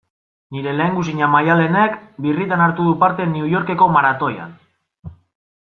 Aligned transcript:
Nire 0.55 0.71
lehengusina 0.77 1.27
Maialenek 1.33 1.99
birritan 2.27 2.65
hartu 2.69 2.87
du 2.89 2.95
parte 3.05 3.29
New 3.35 3.47
Yorkeko 3.53 3.91
maratoian. 3.99 4.57